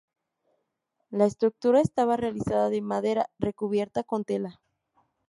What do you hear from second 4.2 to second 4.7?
tela.